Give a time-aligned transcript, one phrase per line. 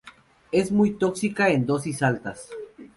[0.51, 2.49] Es muy tóxica en dosis altas.